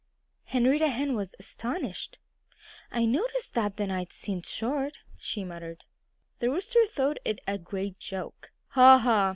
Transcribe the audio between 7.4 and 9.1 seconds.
a great joke. "Ha!